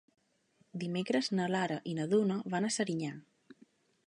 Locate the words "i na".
1.93-2.09